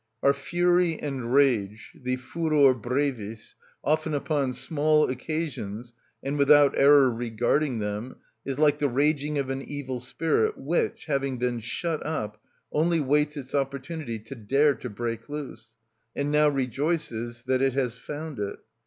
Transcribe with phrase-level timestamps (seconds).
[0.23, 3.53] Our fury and rage, the furor brevis,
[3.83, 5.93] often upon small occasions,
[6.23, 11.37] and without error regarding them, is like the raging of an evil spirit which, having
[11.37, 12.41] been shut up,
[12.71, 15.75] only waits its opportunity to dare to break loose,
[16.15, 18.57] and now rejoices that it has found it.